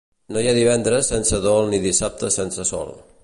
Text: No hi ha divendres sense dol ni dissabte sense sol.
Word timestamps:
No 0.35 0.41
hi 0.43 0.47
ha 0.51 0.55
divendres 0.59 1.11
sense 1.13 1.41
dol 1.45 1.71
ni 1.73 1.83
dissabte 1.85 2.35
sense 2.41 2.67
sol. 2.73 2.95